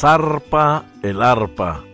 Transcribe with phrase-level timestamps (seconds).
[0.00, 1.84] Zarpa el arpa,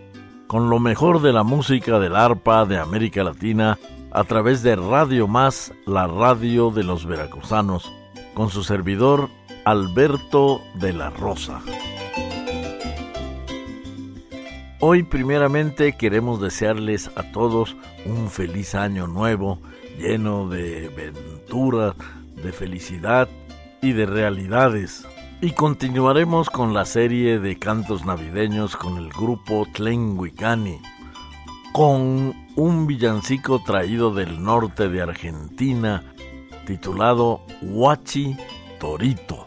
[0.47, 3.77] con lo mejor de la música del arpa de América Latina
[4.11, 7.91] a través de Radio Más, la radio de los veracruzanos,
[8.33, 9.27] con su servidor
[9.65, 11.59] Alberto de la Rosa.
[14.79, 19.59] Hoy primeramente queremos desearles a todos un feliz año nuevo,
[19.99, 21.93] lleno de ventura,
[22.41, 23.27] de felicidad
[23.81, 25.05] y de realidades.
[25.39, 30.81] Y continuaremos con la serie de cantos navideños con el grupo Tlenguicani,
[31.73, 36.03] con un villancico traído del norte de Argentina
[36.65, 38.35] titulado Huachi
[38.79, 39.45] Torito.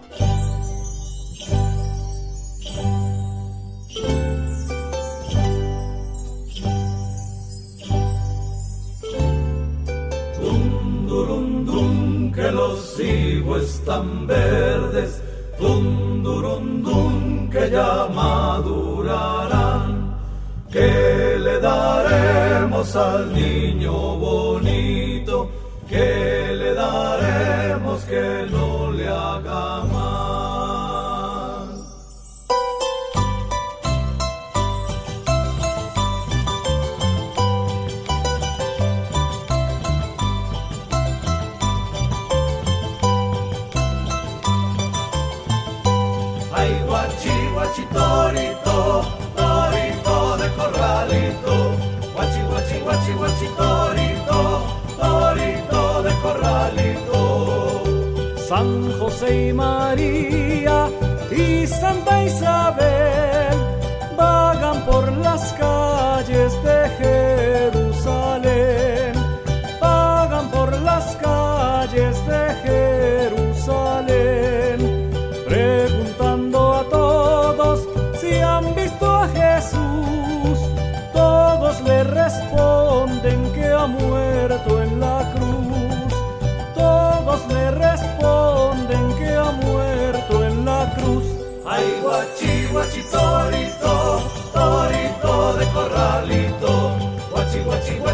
[11.66, 14.69] Dum, que los higos están Dum, durum, dum,
[17.50, 19.90] que ya madurarán.
[20.70, 23.49] ¿Qué le daremos al niño
[51.10, 51.49] corralito,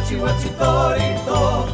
[0.06, 1.65] guachi, guachi,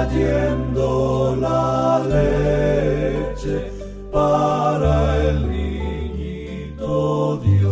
[0.00, 3.70] cayendo la leche
[4.10, 7.70] para el niñito Dios.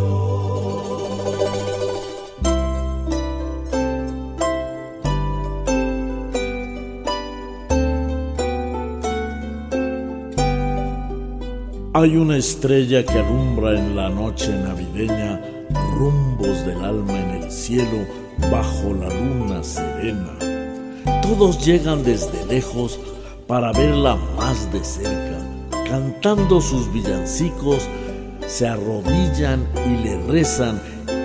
[11.94, 15.40] Hay una estrella que alumbra en la noche navideña
[15.96, 18.06] rumbos del alma en el cielo
[18.52, 20.47] bajo la luna serena
[21.28, 22.98] todos llegan desde lejos
[23.46, 25.38] para verla más de cerca.
[25.86, 27.86] Cantando sus villancicos,
[28.46, 30.80] se arrodillan y le rezan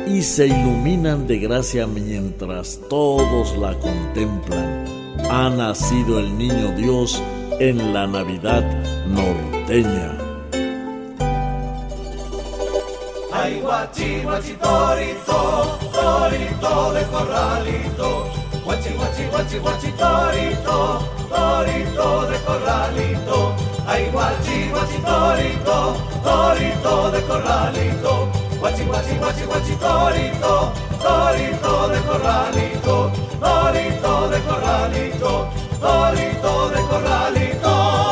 [0.06, 4.84] y se iluminan de gracia mientras todos la contemplan.
[5.32, 7.24] Ha nacido el niño Dios
[7.62, 8.62] en la Navidad
[9.08, 10.18] norteña.
[13.32, 18.43] Ay, guachi, guachi, torito, torito de corralito.
[18.64, 23.56] Guachi, guachi, guachi, guachi, torito, torito de corralito.
[23.86, 25.78] Ay, guachi, guachi, torito,
[26.24, 28.30] torito de corralito.
[28.60, 30.72] Guachi, guachi, guachi, guachi, torito,
[31.04, 33.12] torito de corralito,
[33.42, 35.50] torito de corralito,
[35.82, 38.03] torito de corralito.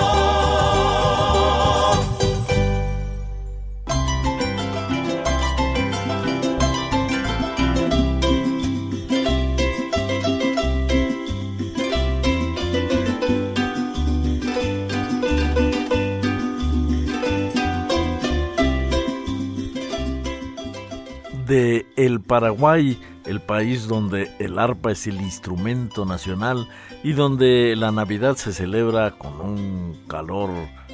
[21.52, 26.70] De el Paraguay, el país donde el arpa es el instrumento nacional
[27.04, 30.50] y donde la Navidad se celebra con un calor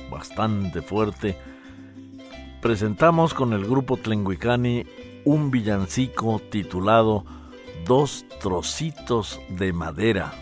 [0.10, 1.38] bastante fuerte,
[2.60, 4.84] presentamos con el grupo Tlenguicani
[5.26, 7.24] un villancico titulado
[7.86, 10.34] Dos trocitos de madera,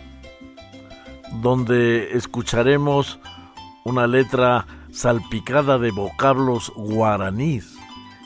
[1.42, 3.20] donde escucharemos
[3.84, 7.76] una letra salpicada de vocablos guaraníes,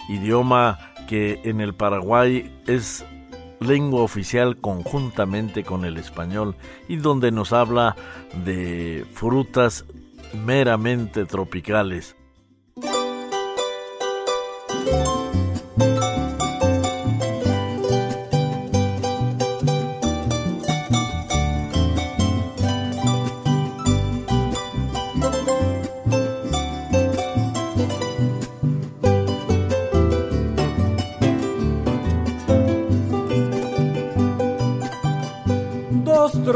[0.09, 3.05] idioma que en el Paraguay es
[3.59, 6.55] lengua oficial conjuntamente con el español
[6.87, 7.97] y donde nos habla
[8.45, 9.87] de frutas
[10.47, 12.15] meramente tropicales.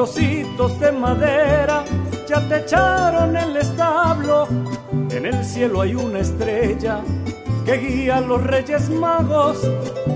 [0.04, 1.82] De madera
[2.28, 4.46] ya te echaron el establo.
[5.10, 7.00] En el cielo hay una estrella
[7.64, 9.66] que guía a los reyes magos,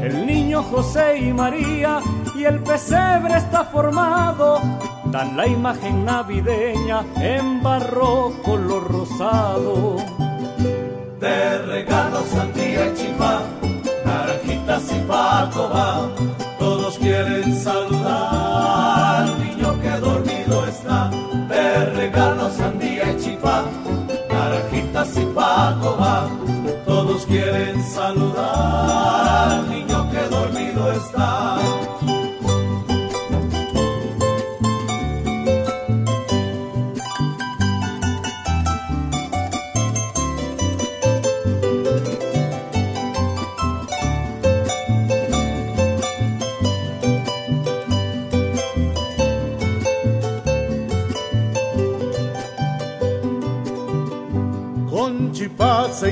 [0.02, 2.00] el niño José y María,
[2.35, 4.61] y el pesebre está formado.
[5.06, 9.96] Dan la imagen navideña en barro color rosado.
[11.19, 13.40] De regalos sandía y chipá,
[14.05, 16.11] naranjitas y pacoba,
[16.58, 18.98] todos quieren saludar
[20.49, 21.11] dormido está,
[21.49, 22.50] de regalo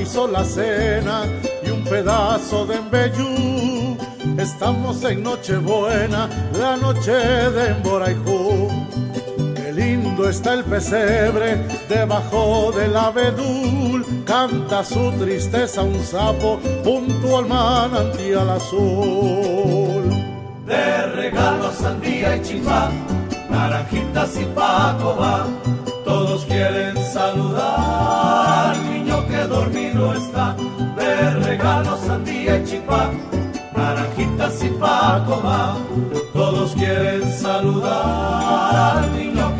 [0.07, 1.23] hizo la cena
[1.65, 3.97] y un pedazo de embellú.
[4.37, 8.69] Estamos en Nochebuena, la noche de Emboraijú.
[9.53, 11.57] Qué lindo está el pesebre
[11.89, 14.05] debajo del abedul.
[14.25, 20.03] Canta su tristeza un sapo junto al manantial azul.
[20.65, 22.91] De regalos sandía y chipá,
[23.49, 25.47] naranjitas y pacoba,
[26.05, 27.96] todos quieren saludar
[29.67, 30.55] dormido está,
[30.97, 33.11] de regalos sandía y chipá,
[33.75, 35.75] naranjitas y pacoba,
[36.33, 39.56] todos quieren saludar al niño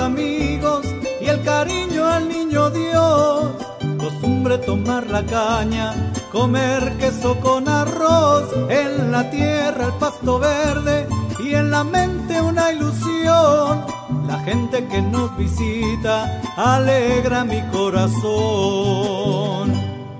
[0.00, 0.84] amigos
[1.20, 3.52] y el cariño al niño Dios.
[3.98, 5.94] Costumbre tomar la caña,
[6.32, 11.06] comer queso con arroz, en la tierra el pasto verde
[11.38, 13.84] y en la mente una ilusión.
[14.26, 18.20] La gente que nos visita alegra mi corazón.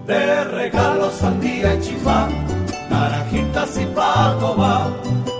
[0.06, 2.28] De regalos sandía y chifá,
[2.88, 4.90] naranjitas y pacoba,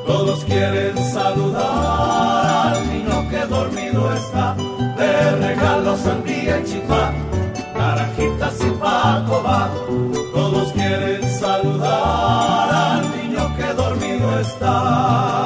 [0.06, 2.89] todos quieren saludar al
[3.28, 4.54] que dormido está,
[4.96, 7.12] de regalo sandía y chipá,
[7.74, 9.70] naranjitas y pacoba,
[10.32, 15.39] todos quieren saludar al niño que dormido está.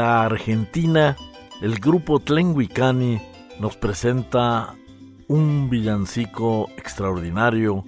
[0.00, 1.14] La Argentina,
[1.60, 3.20] el grupo Tlenguicani
[3.58, 4.74] nos presenta
[5.28, 7.84] un villancico extraordinario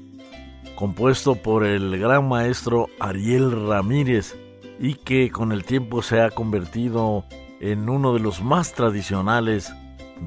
[0.75, 4.37] compuesto por el gran maestro Ariel Ramírez
[4.79, 7.25] y que con el tiempo se ha convertido
[7.61, 9.73] en uno de los más tradicionales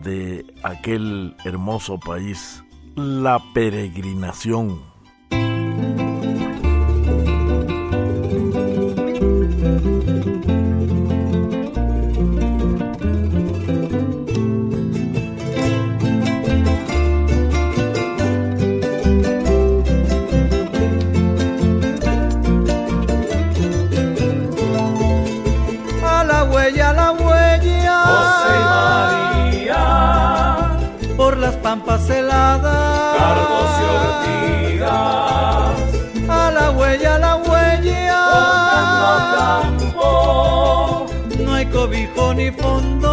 [0.03, 2.63] de aquel hermoso país,
[2.95, 4.95] la peregrinación.
[42.57, 43.04] Fondo.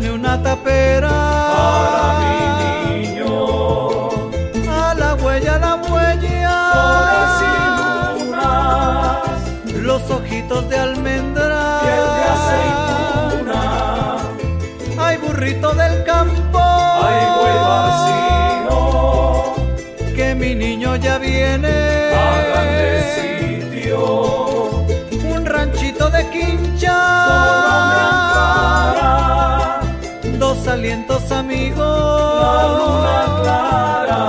[0.00, 0.81] Tapera
[31.12, 31.76] Amigos.
[31.76, 34.22] La luna clara.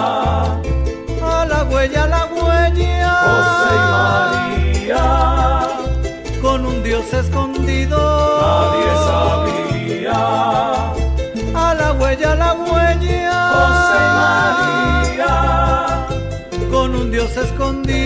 [1.24, 3.22] A la huella, a la huella.
[3.24, 5.06] José y María.
[6.42, 7.98] Con un Dios escondido.
[8.42, 10.24] Nadie sabía.
[11.56, 13.32] A la huella, a la huella.
[13.56, 14.12] José y
[15.16, 15.34] María.
[16.70, 18.03] Con un Dios escondido.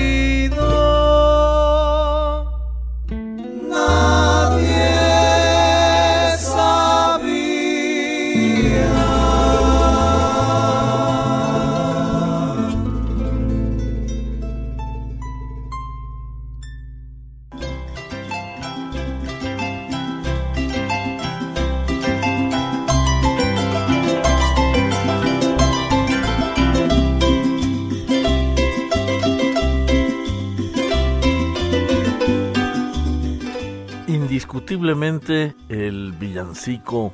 [34.77, 37.11] Indiscutiblemente el villancico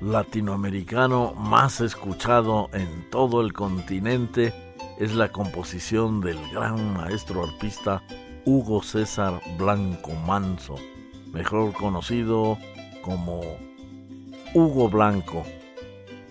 [0.00, 4.52] latinoamericano más escuchado en todo el continente
[4.98, 8.02] es la composición del gran maestro arpista
[8.44, 10.74] Hugo César Blanco Manso,
[11.32, 12.58] mejor conocido
[13.02, 13.42] como
[14.52, 15.44] Hugo Blanco.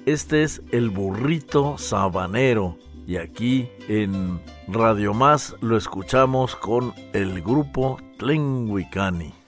[0.05, 8.01] Este es el burrito sabanero y aquí en Radio Más lo escuchamos con el grupo
[8.17, 9.46] Tlenguicani.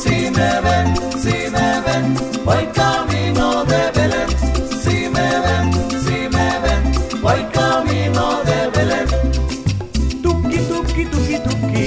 [0.00, 2.14] Si me ven, si me ven,
[2.44, 4.28] voy camino de Belén.
[4.82, 5.66] Si me ven,
[6.04, 6.82] si me ven,
[7.20, 9.08] voy camino de Belén.
[10.22, 11.84] Tuki, tuki, tuki, tuki,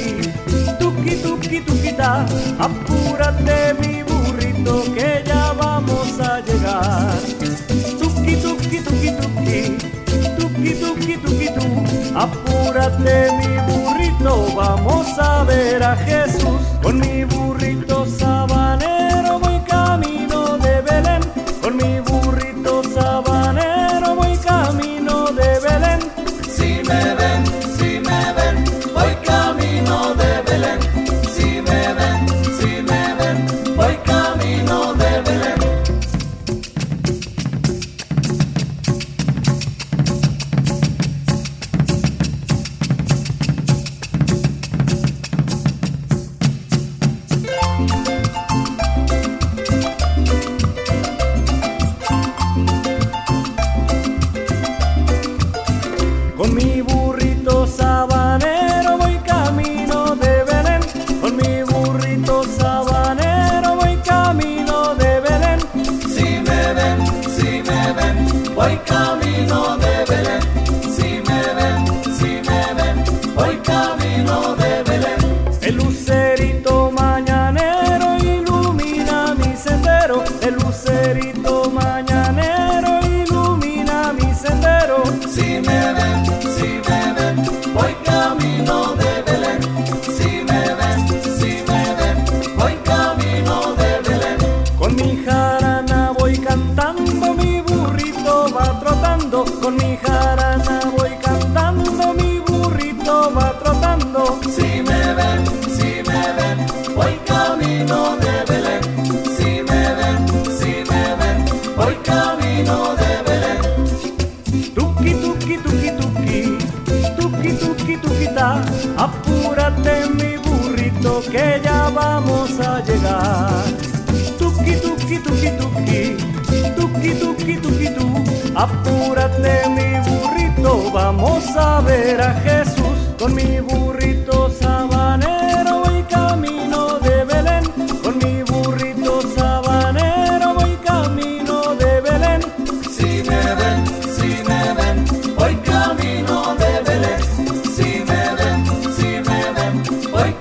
[0.79, 2.25] tuki, tuki, tuki, ta.
[2.59, 7.17] Apúrate mi burrito que ya vamos a llegar.
[7.99, 9.77] Tuki, tuki, tuki, tuki,
[10.37, 11.65] tuki, tuki, tuki, tu.
[12.13, 13.80] Apúrate mi burrito,
[14.55, 18.05] vamos a ver a Jesús con mi burrito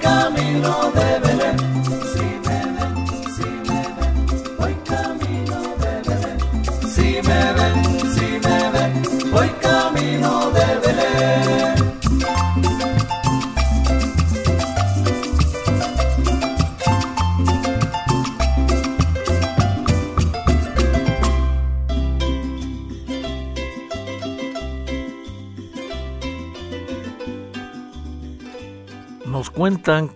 [0.01, 1.30] camino de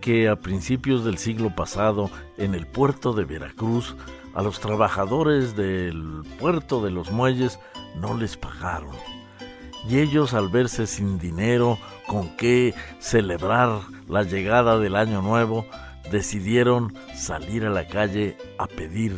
[0.00, 3.96] que a principios del siglo pasado, en el puerto de Veracruz,
[4.34, 7.58] a los trabajadores del puerto de los muelles
[7.98, 8.94] no les pagaron.
[9.88, 15.64] Y ellos al verse sin dinero con qué celebrar la llegada del año nuevo,
[16.10, 19.16] decidieron salir a la calle a pedir.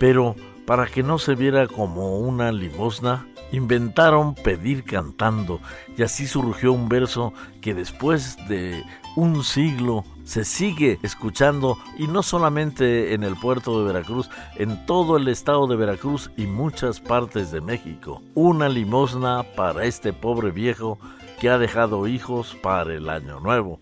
[0.00, 0.34] Pero
[0.66, 5.60] para que no se viera como una limosna, inventaron pedir cantando
[5.96, 8.82] y así surgió un verso que después de
[9.16, 15.16] un siglo se sigue escuchando y no solamente en el puerto de Veracruz, en todo
[15.16, 18.22] el estado de Veracruz y muchas partes de México.
[18.34, 20.98] Una limosna para este pobre viejo
[21.40, 23.80] que ha dejado hijos para el año nuevo.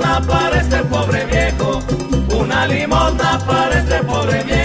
[0.00, 1.82] limosna para este pobre viejo,
[2.38, 4.59] una limosna para este pobre viejo.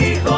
[0.00, 0.37] hijo.